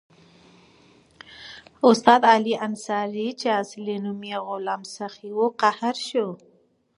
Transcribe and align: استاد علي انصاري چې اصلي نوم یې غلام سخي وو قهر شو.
استاد 1.89 2.21
علي 2.33 2.53
انصاري 2.67 3.27
چې 3.39 3.47
اصلي 3.61 3.95
نوم 4.03 4.21
یې 4.31 4.37
غلام 4.47 4.81
سخي 4.95 5.29
وو 5.33 5.47
قهر 5.61 5.95
شو. 6.07 6.27